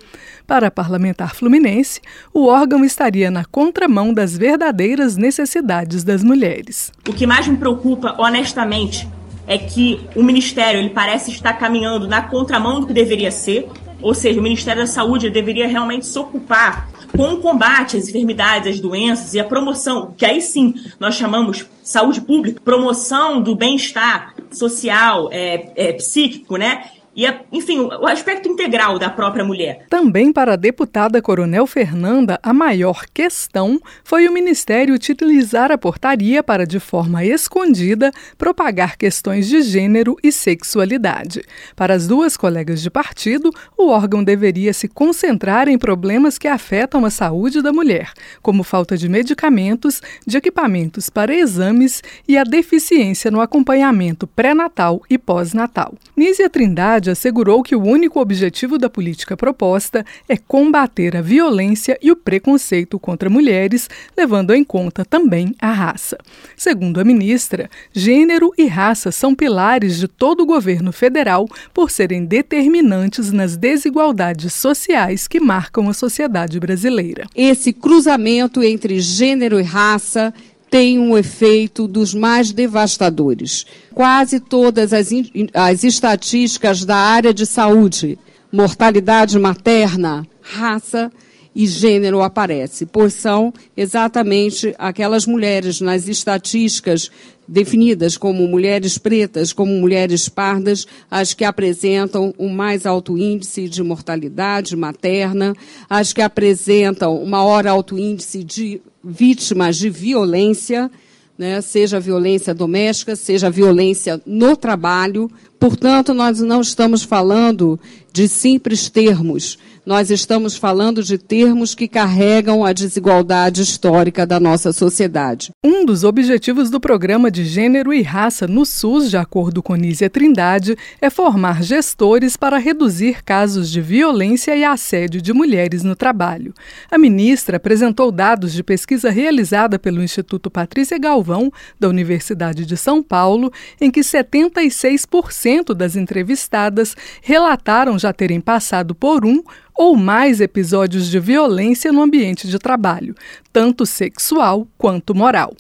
Para 0.47 0.69
a 0.69 0.71
parlamentar 0.71 1.35
fluminense, 1.35 2.01
o 2.33 2.47
órgão 2.47 2.85
estaria 2.85 3.33
na 3.33 3.45
contramão 3.45 4.15
das 4.15 4.39
verdadeiras 4.39 5.17
necessidades 5.17 6.05
das 6.05 6.23
mulheres. 6.23 6.93
O 7.09 7.13
que 7.13 7.27
mais 7.27 7.49
me 7.49 7.57
preocupa, 7.57 8.15
honestamente, 8.17 9.09
é 9.49 9.59
que 9.59 9.99
o 10.15 10.23
Ministério 10.23 10.79
ele 10.79 10.91
parece 10.91 11.33
estar 11.33 11.55
caminhando 11.55 12.07
na 12.07 12.23
contramão 12.23 12.79
do 12.79 12.87
que 12.87 12.93
deveria 12.93 13.33
ser 13.33 13.69
ou 14.01 14.15
seja, 14.15 14.41
o 14.41 14.43
Ministério 14.43 14.83
da 14.83 14.87
Saúde 14.87 15.31
deveria 15.31 15.67
realmente 15.67 16.07
se 16.07 16.19
ocupar 16.19 16.89
com 17.17 17.35
o 17.35 17.41
combate 17.41 17.97
às 17.97 18.09
enfermidades, 18.09 18.75
às 18.75 18.81
doenças 18.81 19.35
e 19.35 19.41
a 19.41 19.45
promoção, 19.45 20.15
que 20.17 20.25
aí 20.25 20.41
sim 20.41 20.75
nós 21.01 21.15
chamamos 21.15 21.67
saúde 21.83 22.21
pública, 22.21 22.61
promoção 22.63 23.41
do 23.41 23.57
bem-estar 23.57 24.35
social, 24.51 25.29
é, 25.33 25.73
é, 25.75 25.93
psíquico, 25.95 26.57
né? 26.57 26.85
E, 27.19 27.27
enfim, 27.51 27.81
o 27.81 28.07
aspecto 28.07 28.49
integral 28.49 28.97
da 28.97 29.11
própria 29.11 29.45
mulher. 29.45 29.87
Também 29.91 30.33
para 30.33 30.53
a 30.53 30.57
deputada 30.57 31.21
Coronel 31.21 31.67
Fernanda, 31.67 32.39
a 32.41 32.53
maior 32.53 33.07
questão 33.13 33.81
foi 34.05 34.29
o 34.29 34.33
Ministério 34.33 34.95
utilizar 34.95 35.73
a 35.73 35.77
portaria 35.77 36.45
para, 36.45 36.65
de 36.65 36.79
forma 36.79 37.25
escondida, 37.25 38.13
propagar 38.37 38.97
questões 38.97 39.49
de 39.49 39.63
gênero 39.63 40.17
e 40.23 40.31
sexualidade. 40.31 41.43
Para 41.75 41.95
as 41.95 42.07
duas 42.07 42.37
colegas 42.37 42.81
de 42.81 42.89
partido, 42.89 43.51
o 43.77 43.89
órgão 43.89 44.23
deveria 44.23 44.73
se 44.73 44.87
concentrar 44.87 45.69
em 45.69 45.77
problemas 45.77 46.39
que 46.39 46.47
afetam 46.47 47.05
a 47.05 47.11
saúde 47.11 47.61
da 47.61 47.73
mulher, 47.73 48.13
como 48.41 48.63
falta 48.63 48.97
de 48.97 49.09
medicamentos, 49.09 50.01
de 50.25 50.37
equipamentos 50.37 51.11
para 51.11 51.35
exames 51.35 52.01
e 52.29 52.39
a 52.39 52.45
deficiência 52.45 53.29
no 53.29 53.41
acompanhamento 53.41 54.25
pré-natal 54.25 55.03
e 55.11 55.19
pós-natal. 55.19 55.95
Nízia 56.17 56.49
Trindade 56.49 57.08
assegurou 57.09 57.63
que 57.63 57.75
o 57.75 57.83
único 57.83 58.21
objetivo 58.21 58.79
da 58.79 58.91
política 58.91 59.37
proposta 59.37 60.05
é 60.29 60.37
combater 60.37 61.17
a 61.17 61.23
violência 61.23 61.99
e 62.03 62.11
o 62.11 62.17
preconceito 62.17 62.99
contra 62.99 63.31
mulheres, 63.31 63.89
levando 64.17 64.55
em 64.55 64.63
conta 64.65 65.05
também 65.05 65.55
a 65.59 65.73
raça. 65.73 66.19
Segundo 66.57 67.01
a 67.01 67.05
ministra, 67.05 67.71
gênero 67.93 68.53
e 68.57 68.67
raça 68.67 69.11
são 69.11 69.35
pilares 69.35 69.99
de 69.99 70.09
todo 70.09 70.43
o 70.43 70.47
governo 70.47 70.93
federal 70.93 71.49
por 71.73 71.91
serem 71.91 72.25
determinantes 72.25 73.33
nas 73.33 73.57
desigualdades 73.57 74.53
sociais 74.53 75.27
que 75.27 75.41
marcam 75.41 75.89
a 75.89 75.95
sociedade 75.95 76.59
brasileira. 76.61 77.27
Esse 77.35 77.73
cruzamento 77.73 78.63
entre 78.63 79.01
gênero 79.01 79.59
e 79.59 79.63
raça 79.63 80.33
tem 80.71 80.99
um 80.99 81.17
efeito 81.17 81.89
dos 81.89 82.15
mais 82.15 82.53
devastadores. 82.53 83.67
Quase 83.95 84.41
todas 84.41 84.93
as, 84.93 85.09
as 85.55 85.85
estatísticas 85.85 86.85
da 86.85 86.97
área 86.97 87.33
de 87.33 87.47
saúde, 87.47 88.19
mortalidade 88.53 89.39
materna, 89.39 90.27
raça 90.41 91.11
e 91.55 91.67
gênero 91.67 92.23
aparece, 92.23 92.87
pois 92.87 93.15
são 93.15 93.53
exatamente 93.77 94.75
aquelas 94.79 95.27
mulheres 95.27 95.81
nas 95.81 96.07
estatísticas 96.07 97.11
definidas 97.49 98.19
como 98.19 98.47
mulheres 98.47 98.99
pretas, 98.99 99.55
como 99.55 99.73
mulheres 99.73 100.29
pardas, 100.29 100.87
as 101.11 101.33
que 101.33 101.45
apresentam 101.45 102.35
o 102.37 102.49
mais 102.51 102.85
alto 102.85 103.17
índice 103.17 103.69
de 103.69 103.83
mortalidade 103.83 104.77
materna, 104.77 105.55
as 105.89 106.13
que 106.13 106.21
apresentam 106.21 107.17
o 107.17 107.27
maior 107.27 107.67
alto 107.67 107.99
índice 107.99 108.45
de 108.45 108.83
vítimas 109.03 109.77
de 109.77 109.89
violência, 109.89 110.91
né, 111.39 111.61
seja 111.61 111.99
violência 111.99 112.53
doméstica, 112.53 113.17
seja 113.17 113.49
violência 113.49 114.21
no 114.27 114.57
trabalho. 114.57 115.31
Portanto, 115.59 116.13
nós 116.13 116.41
não 116.41 116.61
estamos 116.61 117.03
falando 117.03 117.79
de 118.13 118.29
simples 118.29 118.91
termos, 118.91 119.57
nós 119.89 120.11
estamos 120.11 120.55
falando 120.55 121.03
de 121.03 121.17
termos 121.17 121.75
que 121.75 121.89
carregam 121.89 122.63
a 122.63 122.75
desigualdade 122.75 123.63
histórica 123.63 124.27
da 124.27 124.39
nossa 124.39 124.71
sociedade. 124.71 125.51
Um 125.65 125.83
dos 125.83 126.05
objetivos 126.05 126.69
do 126.69 126.79
programa 126.79 127.31
de 127.31 127.43
Gênero 127.47 127.95
e 127.95 128.03
Raça 128.03 128.47
no 128.47 128.67
SUS, 128.67 129.09
de 129.09 129.17
acordo 129.17 129.63
com 129.63 129.75
Nízia 129.75 130.11
Trindade, 130.11 130.77
é 131.01 131.09
formar 131.09 131.63
gestores 131.63 132.37
para 132.37 132.59
reduzir 132.59 133.25
casos 133.25 133.71
de 133.71 133.81
violência 133.81 134.55
e 134.55 134.63
assédio 134.63 135.23
de 135.23 135.33
mulheres 135.33 135.83
no 135.83 135.97
trabalho. 135.97 136.53
A 136.91 136.99
ministra 136.99 137.57
apresentou 137.57 138.13
dados 138.13 138.53
de 138.53 138.63
pesquisa 138.63 139.09
realizada 139.09 139.79
pelo 139.79 140.03
Instituto 140.03 140.51
Patrícia 140.51 140.99
Galvão, 140.99 141.51
da 141.81 141.89
Universidade 141.89 142.67
de 142.67 142.77
São 142.77 143.03
Paulo, 143.03 143.51
em 143.81 143.91
que 143.91 144.01
76% 144.01 145.73
das 145.73 145.97
entrevistadas 145.97 146.95
relataram 147.23 147.99
já 147.99 148.13
terem 148.13 148.39
passado 148.39 148.95
por 148.95 149.25
um 149.25 149.43
ou 149.79 149.97
mais 149.97 150.41
episódios 150.41 151.09
de 151.09 151.21
violência 151.21 151.93
no 151.93 152.03
ambiente 152.03 152.49
de 152.49 152.59
trabalho, 152.59 153.15
tanto 153.53 153.87
sexual 153.87 154.67
quanto 154.77 155.15
moral. 155.15 155.55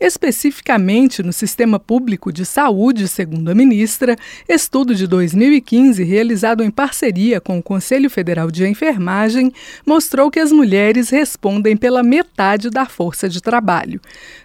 Especificamente 0.00 1.22
no 1.22 1.30
sistema 1.30 1.78
público 1.78 2.32
de 2.32 2.46
saúde, 2.46 3.06
segundo 3.06 3.50
a 3.50 3.54
ministra, 3.54 4.16
estudo 4.48 4.94
de 4.94 5.06
2015, 5.06 6.02
realizado 6.02 6.62
em 6.62 6.70
parceria 6.70 7.38
com 7.38 7.58
o 7.58 7.62
Conselho 7.62 8.08
Federal 8.08 8.50
de 8.50 8.66
Enfermagem, 8.66 9.52
mostrou 9.84 10.30
que 10.30 10.40
as 10.40 10.50
mulheres 10.50 11.10
respondem 11.10 11.76
pela 11.76 12.02
metade 12.02 12.70
da 12.70 12.86
força 12.86 13.28
de 13.28 13.42
trabalho. 13.42 14.00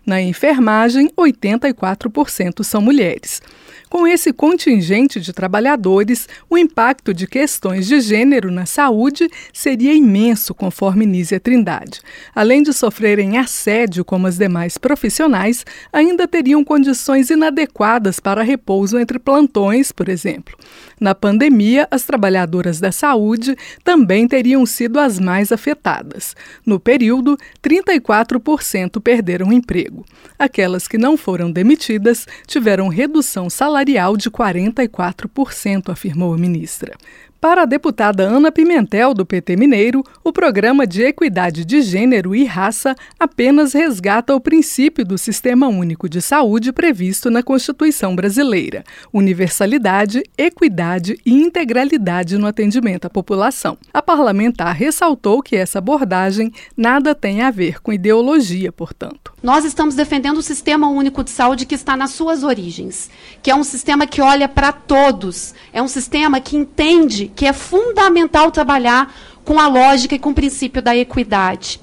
Na 0.05 0.21
enfermagem, 0.21 1.09
84% 1.17 2.61
são 2.61 2.81
mulheres. 2.81 3.41
Com 3.89 4.05
esse 4.05 4.33
contingente 4.33 5.21
de 5.21 5.31
trabalhadores, 5.31 6.27
o 6.49 6.57
impacto 6.57 7.13
de 7.13 7.27
questões 7.27 7.87
de 7.87 8.01
gênero 8.01 8.51
na 8.51 8.65
saúde 8.65 9.29
seria 9.53 9.93
imenso, 9.93 10.53
conforme 10.53 11.05
Nízia 11.05 11.39
Trindade. 11.39 12.01
Além 12.33 12.61
de 12.61 12.73
sofrerem 12.73 13.37
assédio 13.37 14.03
como 14.03 14.27
as 14.27 14.37
demais 14.37 14.77
profissionais, 14.77 15.44
ainda 15.91 16.27
teriam 16.27 16.63
condições 16.63 17.29
inadequadas 17.29 18.19
para 18.19 18.41
repouso 18.41 18.97
entre 18.97 19.19
plantões, 19.19 19.91
por 19.91 20.09
exemplo. 20.09 20.57
Na 20.99 21.13
pandemia, 21.13 21.87
as 21.91 22.03
trabalhadoras 22.03 22.79
da 22.79 22.91
saúde 22.91 23.55
também 23.83 24.27
teriam 24.27 24.65
sido 24.65 24.97
as 24.99 25.19
mais 25.19 25.51
afetadas. 25.51 26.35
No 26.65 26.79
período, 26.79 27.37
34% 27.61 29.01
perderam 29.01 29.51
emprego. 29.51 30.05
Aquelas 30.39 30.87
que 30.87 30.97
não 30.97 31.17
foram 31.17 31.51
demitidas 31.51 32.25
tiveram 32.47 32.87
redução 32.87 33.49
salarial 33.49 34.15
de 34.15 34.31
44%, 34.31 35.89
afirmou 35.89 36.33
a 36.33 36.37
ministra. 36.37 36.95
Para 37.39 37.61
a 37.61 37.65
deputada 37.65 38.23
Ana 38.23 38.51
Pimentel, 38.51 39.13
do 39.13 39.25
PT 39.25 39.55
Mineiro, 39.55 40.03
o 40.23 40.33
programa 40.33 40.87
de 40.87 41.03
equidade 41.03 41.63
de 41.63 41.81
gênero 41.81 42.35
e 42.35 42.43
raça 42.43 42.95
apenas 43.19 43.73
resgata 43.73 44.35
o 44.35 44.41
princípio 44.41 45.05
do 45.05 45.17
Sistema 45.17 45.67
Único 45.67 46.09
de 46.09 46.21
Saúde 46.21 46.71
previsto 46.71 47.29
na 47.29 47.43
Constituição 47.43 48.15
brasileira: 48.15 48.83
universalidade, 49.13 50.23
equidade 50.35 51.19
e 51.23 51.33
integralidade 51.33 52.37
no 52.37 52.47
atendimento 52.47 53.05
à 53.05 53.09
população. 53.09 53.77
A 53.93 54.01
parlamentar 54.01 54.73
ressaltou 54.73 55.43
que 55.43 55.55
essa 55.55 55.77
abordagem 55.77 56.51
nada 56.75 57.13
tem 57.13 57.43
a 57.43 57.51
ver 57.51 57.79
com 57.79 57.93
ideologia, 57.93 58.71
portanto. 58.71 59.33
Nós 59.43 59.63
estamos 59.63 59.93
defendendo 59.93 60.37
o 60.37 60.41
Sistema 60.41 60.87
Único 60.87 61.23
de 61.23 61.29
Saúde 61.29 61.67
que 61.67 61.75
está 61.75 61.95
nas 61.95 62.11
suas 62.11 62.43
origens, 62.43 63.11
que 63.43 63.51
é 63.51 63.55
um 63.55 63.63
sistema 63.63 64.07
que 64.07 64.19
olha 64.19 64.49
para 64.49 64.71
todos, 64.71 65.53
é 65.71 65.79
um 65.79 65.87
sistema 65.87 66.41
que 66.41 66.57
entende 66.57 67.24
que 67.35 67.45
é 67.45 67.53
fundamental 67.53 68.51
trabalhar 68.51 69.13
com 69.43 69.59
a 69.59 69.67
lógica 69.67 70.15
e 70.15 70.19
com 70.19 70.31
o 70.31 70.35
princípio 70.35 70.81
da 70.81 70.95
equidade. 70.95 71.79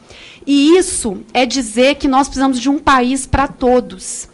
E 0.47 0.77
isso 0.77 1.23
é 1.33 1.47
dizer 1.47 1.95
que 1.95 2.09
nós 2.09 2.27
precisamos 2.27 2.61
de 2.61 2.69
um 2.69 2.79
país 2.79 3.27
para 3.27 3.47
todos. 3.47 4.29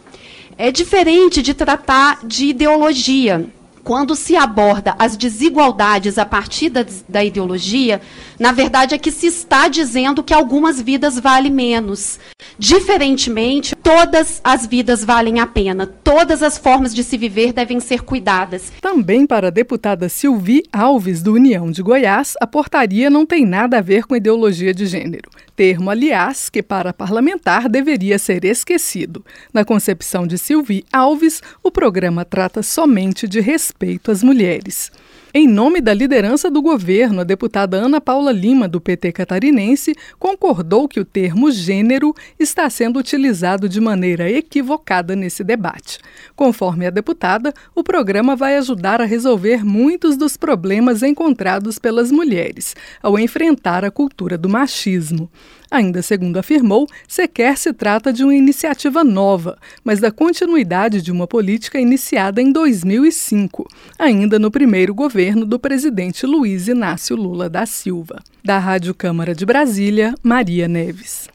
É 0.57 0.71
diferente 0.71 1.41
de 1.41 1.53
tratar 1.53 2.19
de 2.25 2.47
ideologia. 2.47 3.47
Quando 3.83 4.15
se 4.15 4.35
aborda 4.35 4.93
as 4.99 5.15
desigualdades 5.15 6.17
a 6.17 6.25
partir 6.25 6.69
da, 6.69 6.85
da 7.07 7.23
ideologia, 7.23 8.01
na 8.37 8.51
verdade 8.51 8.93
é 8.93 8.97
que 8.97 9.11
se 9.11 9.27
está 9.27 9.67
dizendo 9.67 10.21
que 10.21 10.33
algumas 10.33 10.81
vidas 10.81 11.17
valem 11.17 11.51
menos. 11.51 12.19
Diferentemente, 12.57 13.75
todas 13.89 14.39
as 14.43 14.67
vidas 14.67 15.03
valem 15.03 15.39
a 15.39 15.47
pena. 15.47 15.87
Todas 15.87 16.43
as 16.43 16.59
formas 16.59 16.93
de 16.93 17.03
se 17.03 17.17
viver 17.17 17.51
devem 17.51 17.79
ser 17.79 18.03
cuidadas. 18.03 18.71
Também 18.79 19.25
para 19.25 19.47
a 19.47 19.49
deputada 19.49 20.07
Silvi 20.07 20.61
Alves, 20.71 21.23
do 21.23 21.33
União 21.33 21.71
de 21.71 21.81
Goiás, 21.81 22.35
a 22.39 22.45
portaria 22.45 23.09
não 23.09 23.25
tem 23.25 23.47
nada 23.47 23.79
a 23.79 23.81
ver 23.81 24.05
com 24.05 24.15
ideologia 24.15 24.75
de 24.75 24.85
gênero. 24.85 25.31
Termo, 25.55 25.89
aliás, 25.89 26.51
que 26.51 26.61
para 26.61 26.93
parlamentar 26.93 27.67
deveria 27.67 28.19
ser 28.19 28.45
esquecido. 28.45 29.25
Na 29.51 29.65
concepção 29.65 30.27
de 30.27 30.37
Silvi 30.37 30.85
Alves, 30.93 31.41
o 31.63 31.71
programa 31.71 32.23
trata 32.23 32.61
somente 32.61 33.27
de 33.27 33.39
respeito 33.39 34.11
às 34.11 34.21
mulheres. 34.21 34.91
Em 35.31 35.47
nome 35.47 35.79
da 35.79 35.93
liderança 35.93 36.49
do 36.49 36.59
governo, 36.59 37.21
a 37.21 37.23
deputada 37.23 37.77
Ana 37.77 38.01
Paula 38.01 38.31
Lima, 38.31 38.67
do 38.67 38.81
PT 38.81 39.11
catarinense, 39.11 39.93
concordou 40.17 40.87
que 40.87 40.99
o 40.99 41.05
termo 41.05 41.51
gênero 41.51 42.15
está 42.39 42.67
sendo 42.67 42.97
utilizado 42.97 43.69
de 43.69 43.79
maneira 43.79 44.27
equivocada 44.27 45.15
nesse 45.15 45.43
debate. 45.43 45.99
Conforme 46.35 46.87
a 46.87 46.89
deputada, 46.89 47.53
o 47.75 47.83
programa 47.83 48.35
vai 48.35 48.57
ajudar 48.57 49.01
a 49.01 49.05
resolver 49.05 49.63
muitos 49.63 50.17
dos 50.17 50.35
problemas 50.35 51.03
encontrados 51.03 51.77
pelas 51.77 52.11
mulheres 52.11 52.75
ao 52.99 53.19
enfrentar 53.19 53.85
a 53.85 53.91
cultura 53.91 54.35
do 54.35 54.49
machismo. 54.49 55.29
Ainda 55.71 56.01
segundo 56.01 56.37
afirmou, 56.37 56.87
sequer 57.07 57.57
se 57.57 57.71
trata 57.71 58.11
de 58.11 58.23
uma 58.23 58.33
iniciativa 58.33 59.03
nova, 59.03 59.57
mas 59.83 59.99
da 59.99 60.11
continuidade 60.11 61.01
de 61.01 61.11
uma 61.11 61.27
política 61.27 61.79
iniciada 61.79 62.41
em 62.41 62.51
2005, 62.51 63.67
ainda 63.97 64.39
no 64.39 64.49
primeiro 64.49 64.95
governo 64.95 65.45
do 65.45 65.59
presidente 65.59 66.25
Luiz 66.25 66.67
Inácio 66.67 67.15
Lula 67.15 67.49
da 67.49 67.65
Silva. 67.65 68.19
Da 68.43 68.57
Rádio 68.57 68.95
Câmara 68.95 69.35
de 69.35 69.45
Brasília, 69.45 70.15
Maria 70.23 70.67
Neves. 70.67 71.27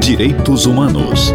Direitos 0.00 0.66
Humanos. 0.66 1.32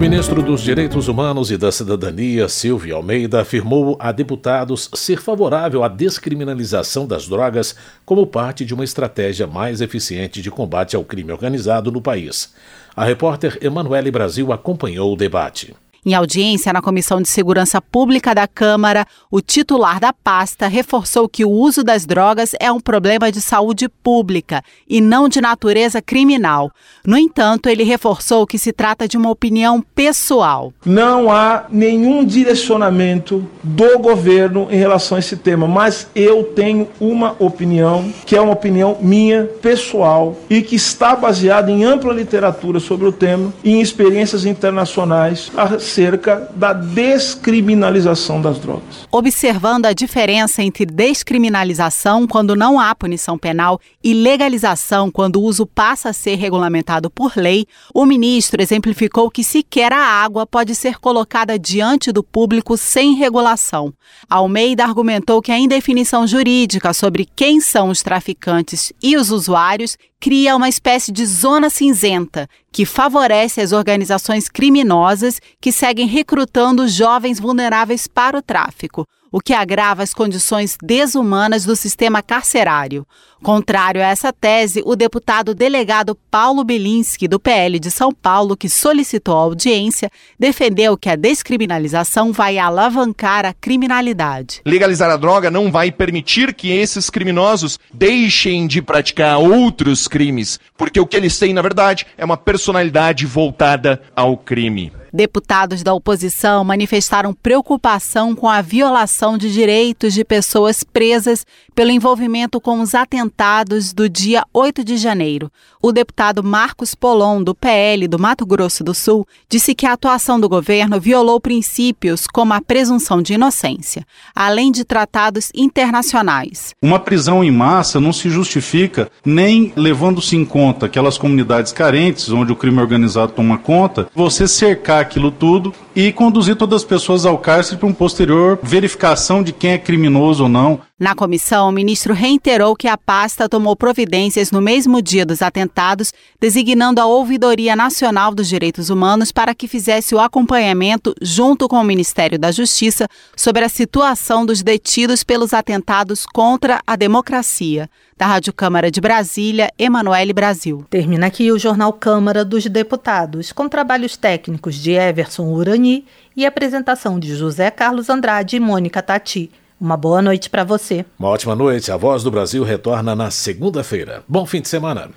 Ministro 0.00 0.42
dos 0.42 0.62
Direitos 0.62 1.08
Humanos 1.08 1.50
e 1.50 1.58
da 1.58 1.70
Cidadania, 1.70 2.48
Silvio 2.48 2.96
Almeida, 2.96 3.42
afirmou 3.42 3.98
a 4.00 4.10
deputados 4.10 4.88
ser 4.94 5.20
favorável 5.20 5.84
à 5.84 5.88
descriminalização 5.88 7.06
das 7.06 7.28
drogas 7.28 7.76
como 8.06 8.26
parte 8.26 8.64
de 8.64 8.72
uma 8.72 8.82
estratégia 8.82 9.46
mais 9.46 9.82
eficiente 9.82 10.40
de 10.40 10.50
combate 10.50 10.96
ao 10.96 11.04
crime 11.04 11.30
organizado 11.30 11.92
no 11.92 12.00
país. 12.00 12.54
A 12.96 13.04
repórter 13.04 13.58
Emanuele 13.60 14.10
Brasil 14.10 14.54
acompanhou 14.54 15.12
o 15.12 15.16
debate. 15.16 15.74
Em 16.04 16.14
audiência 16.14 16.72
na 16.72 16.80
Comissão 16.80 17.20
de 17.20 17.28
Segurança 17.28 17.78
Pública 17.80 18.34
da 18.34 18.48
Câmara, 18.48 19.06
o 19.30 19.42
titular 19.42 20.00
da 20.00 20.14
pasta 20.14 20.66
reforçou 20.66 21.28
que 21.28 21.44
o 21.44 21.50
uso 21.50 21.84
das 21.84 22.06
drogas 22.06 22.52
é 22.58 22.72
um 22.72 22.80
problema 22.80 23.30
de 23.30 23.38
saúde 23.38 23.86
pública 23.86 24.62
e 24.88 24.98
não 24.98 25.28
de 25.28 25.42
natureza 25.42 26.00
criminal. 26.00 26.72
No 27.06 27.18
entanto, 27.18 27.68
ele 27.68 27.84
reforçou 27.84 28.46
que 28.46 28.56
se 28.56 28.72
trata 28.72 29.06
de 29.06 29.18
uma 29.18 29.28
opinião 29.28 29.82
pessoal. 29.94 30.72
Não 30.86 31.30
há 31.30 31.66
nenhum 31.68 32.24
direcionamento 32.24 33.46
do 33.62 33.98
governo 33.98 34.68
em 34.70 34.78
relação 34.78 35.16
a 35.16 35.18
esse 35.18 35.36
tema, 35.36 35.68
mas 35.68 36.08
eu 36.14 36.44
tenho 36.44 36.88
uma 36.98 37.36
opinião 37.38 38.10
que 38.24 38.34
é 38.34 38.40
uma 38.40 38.54
opinião 38.54 38.96
minha, 39.02 39.44
pessoal, 39.60 40.34
e 40.48 40.62
que 40.62 40.76
está 40.76 41.14
baseada 41.14 41.70
em 41.70 41.84
ampla 41.84 42.14
literatura 42.14 42.80
sobre 42.80 43.06
o 43.06 43.12
tema 43.12 43.52
e 43.62 43.72
em 43.72 43.82
experiências 43.82 44.46
internacionais 44.46 45.50
acerca 45.90 46.48
da 46.54 46.72
descriminalização 46.72 48.40
das 48.40 48.58
drogas. 48.58 49.08
Observando 49.10 49.86
a 49.86 49.92
diferença 49.92 50.62
entre 50.62 50.86
descriminalização, 50.86 52.28
quando 52.28 52.54
não 52.54 52.78
há 52.78 52.94
punição 52.94 53.36
penal, 53.36 53.80
e 54.02 54.14
legalização, 54.14 55.10
quando 55.10 55.36
o 55.36 55.42
uso 55.42 55.66
passa 55.66 56.10
a 56.10 56.12
ser 56.12 56.36
regulamentado 56.36 57.10
por 57.10 57.32
lei, 57.36 57.66
o 57.92 58.06
ministro 58.06 58.62
exemplificou 58.62 59.30
que 59.30 59.42
sequer 59.42 59.92
a 59.92 60.00
água 60.00 60.46
pode 60.46 60.74
ser 60.76 60.98
colocada 61.00 61.58
diante 61.58 62.12
do 62.12 62.22
público 62.22 62.76
sem 62.76 63.14
regulação. 63.14 63.92
Almeida 64.28 64.84
argumentou 64.84 65.42
que 65.42 65.50
a 65.50 65.58
indefinição 65.58 66.26
jurídica 66.26 66.92
sobre 66.92 67.28
quem 67.34 67.60
são 67.60 67.88
os 67.88 68.00
traficantes 68.02 68.92
e 69.02 69.16
os 69.16 69.30
usuários 69.30 69.96
cria 70.20 70.54
uma 70.54 70.68
espécie 70.68 71.10
de 71.10 71.24
zona 71.24 71.70
cinzenta 71.70 72.46
que 72.70 72.84
favorece 72.84 73.60
as 73.60 73.72
organizações 73.72 74.48
criminosas 74.48 75.40
que 75.60 75.72
seguem 75.72 76.06
recrutando 76.06 76.86
jovens 76.86 77.40
vulneráveis 77.40 78.06
para 78.06 78.38
o 78.38 78.42
tráfico 78.42 79.06
o 79.32 79.40
que 79.40 79.52
agrava 79.52 80.02
as 80.02 80.12
condições 80.12 80.76
desumanas 80.82 81.64
do 81.64 81.76
sistema 81.76 82.22
carcerário. 82.22 83.06
Contrário 83.42 84.02
a 84.02 84.06
essa 84.06 84.32
tese, 84.32 84.82
o 84.84 84.94
deputado 84.94 85.54
delegado 85.54 86.14
Paulo 86.30 86.62
Bilinski, 86.62 87.26
do 87.26 87.40
PL 87.40 87.78
de 87.78 87.90
São 87.90 88.12
Paulo, 88.12 88.56
que 88.56 88.68
solicitou 88.68 89.34
a 89.34 89.40
audiência, 89.40 90.10
defendeu 90.38 90.96
que 90.96 91.08
a 91.08 91.16
descriminalização 91.16 92.32
vai 92.32 92.58
alavancar 92.58 93.46
a 93.46 93.54
criminalidade. 93.54 94.60
Legalizar 94.66 95.10
a 95.10 95.16
droga 95.16 95.50
não 95.50 95.72
vai 95.72 95.90
permitir 95.90 96.52
que 96.52 96.70
esses 96.70 97.08
criminosos 97.08 97.78
deixem 97.92 98.66
de 98.66 98.82
praticar 98.82 99.38
outros 99.38 100.06
crimes, 100.06 100.60
porque 100.76 101.00
o 101.00 101.06
que 101.06 101.16
eles 101.16 101.38
têm, 101.38 101.54
na 101.54 101.62
verdade, 101.62 102.06
é 102.18 102.24
uma 102.24 102.36
personalidade 102.36 103.24
voltada 103.24 104.02
ao 104.14 104.36
crime. 104.36 104.92
Deputados 105.12 105.82
da 105.82 105.92
oposição 105.92 106.62
manifestaram 106.62 107.34
preocupação 107.34 108.34
com 108.34 108.48
a 108.48 108.62
violação 108.62 109.36
de 109.36 109.52
direitos 109.52 110.14
de 110.14 110.24
pessoas 110.24 110.84
presas 110.84 111.44
pelo 111.74 111.90
envolvimento 111.90 112.60
com 112.60 112.80
os 112.80 112.94
atentados 112.94 113.92
do 113.92 114.08
dia 114.08 114.44
8 114.52 114.84
de 114.84 114.96
janeiro. 114.96 115.50
O 115.82 115.92
deputado 115.92 116.44
Marcos 116.44 116.94
Polon, 116.94 117.42
do 117.42 117.54
PL 117.54 118.06
do 118.06 118.18
Mato 118.18 118.44
Grosso 118.44 118.84
do 118.84 118.94
Sul, 118.94 119.26
disse 119.48 119.74
que 119.74 119.86
a 119.86 119.94
atuação 119.94 120.38
do 120.38 120.48
governo 120.48 121.00
violou 121.00 121.40
princípios 121.40 122.26
como 122.26 122.52
a 122.52 122.60
presunção 122.60 123.22
de 123.22 123.34
inocência, 123.34 124.06
além 124.34 124.70
de 124.70 124.84
tratados 124.84 125.50
internacionais. 125.54 126.74
Uma 126.82 127.00
prisão 127.00 127.42
em 127.42 127.50
massa 127.50 127.98
não 127.98 128.12
se 128.12 128.28
justifica 128.28 129.10
nem 129.24 129.72
levando-se 129.74 130.36
em 130.36 130.44
conta 130.44 130.86
aquelas 130.86 131.16
comunidades 131.16 131.72
carentes 131.72 132.28
onde 132.28 132.52
o 132.52 132.56
crime 132.56 132.80
organizado 132.80 133.32
toma 133.32 133.58
conta, 133.58 134.08
você 134.14 134.46
cercar 134.46 134.99
aquilo 135.00 135.30
tudo 135.30 135.74
e 135.94 136.12
conduzir 136.12 136.56
todas 136.56 136.82
as 136.82 136.88
pessoas 136.88 137.26
ao 137.26 137.38
cárcere 137.38 137.78
para 137.78 137.88
um 137.88 137.92
posterior 137.92 138.58
verificação 138.62 139.42
de 139.42 139.52
quem 139.52 139.72
é 139.72 139.78
criminoso 139.78 140.44
ou 140.44 140.48
não. 140.48 140.80
Na 141.00 141.14
comissão, 141.14 141.70
o 141.70 141.72
ministro 141.72 142.12
reiterou 142.12 142.76
que 142.76 142.86
a 142.86 142.94
pasta 142.94 143.48
tomou 143.48 143.74
providências 143.74 144.50
no 144.50 144.60
mesmo 144.60 145.00
dia 145.00 145.24
dos 145.24 145.40
atentados, 145.40 146.12
designando 146.38 147.00
a 147.00 147.06
Ouvidoria 147.06 147.74
Nacional 147.74 148.34
dos 148.34 148.46
Direitos 148.46 148.90
Humanos 148.90 149.32
para 149.32 149.54
que 149.54 149.66
fizesse 149.66 150.14
o 150.14 150.20
acompanhamento, 150.20 151.14
junto 151.22 151.66
com 151.68 151.76
o 151.76 151.84
Ministério 151.84 152.38
da 152.38 152.52
Justiça, 152.52 153.08
sobre 153.34 153.64
a 153.64 153.68
situação 153.70 154.44
dos 154.44 154.62
detidos 154.62 155.24
pelos 155.24 155.54
atentados 155.54 156.26
contra 156.26 156.82
a 156.86 156.96
democracia. 156.96 157.88
Da 158.14 158.26
Rádio 158.26 158.52
Câmara 158.52 158.90
de 158.90 159.00
Brasília, 159.00 159.72
Emanuele 159.78 160.34
Brasil. 160.34 160.84
Termina 160.90 161.28
aqui 161.28 161.50
o 161.50 161.58
Jornal 161.58 161.94
Câmara 161.94 162.44
dos 162.44 162.66
Deputados, 162.66 163.52
com 163.52 163.70
trabalhos 163.70 164.18
técnicos 164.18 164.74
de 164.74 164.90
Everson 164.90 165.44
Urani 165.44 166.04
e 166.36 166.44
apresentação 166.44 167.18
de 167.18 167.34
José 167.34 167.70
Carlos 167.70 168.10
Andrade 168.10 168.56
e 168.56 168.60
Mônica 168.60 169.00
Tati. 169.00 169.50
Uma 169.80 169.96
boa 169.96 170.20
noite 170.20 170.50
para 170.50 170.62
você. 170.62 171.06
Uma 171.18 171.30
ótima 171.30 171.54
noite. 171.56 171.90
A 171.90 171.96
Voz 171.96 172.22
do 172.22 172.30
Brasil 172.30 172.62
retorna 172.62 173.16
na 173.16 173.30
segunda-feira. 173.30 174.22
Bom 174.28 174.44
fim 174.44 174.60
de 174.60 174.68
semana. 174.68 175.08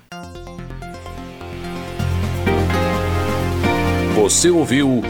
Você 4.16 4.48
ouviu 4.48 5.02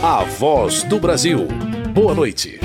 A 0.00 0.22
Voz 0.22 0.84
do 0.84 1.00
Brasil. 1.00 1.48
Boa 1.92 2.14
noite. 2.14 2.60